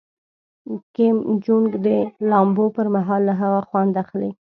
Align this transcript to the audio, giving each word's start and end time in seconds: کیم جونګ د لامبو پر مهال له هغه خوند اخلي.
کیم 0.95 1.17
جونګ 1.43 1.69
د 1.85 1.87
لامبو 2.29 2.65
پر 2.75 2.87
مهال 2.95 3.21
له 3.29 3.33
هغه 3.41 3.59
خوند 3.67 3.93
اخلي. 4.03 4.31